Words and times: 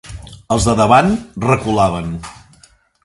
Els 0.55 0.65
de 0.69 0.73
davant, 0.79 1.13
reculaven 1.45 2.09